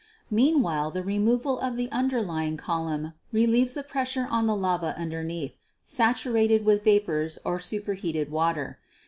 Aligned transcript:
Meanwhile 0.31 0.89
the 0.89 1.03
removal 1.03 1.59
of 1.59 1.77
the 1.77 1.87
overlying 1.93 2.57
column 2.57 3.13
relieves 3.31 3.75
the 3.75 3.83
pressure 3.83 4.27
on 4.31 4.47
the 4.47 4.55
lava 4.55 4.95
underneath, 4.97 5.53
saturated 5.83 6.65
with 6.65 6.83
vapors 6.83 7.37
or 7.45 7.59
superheated 7.59 8.31
water. 8.31 8.79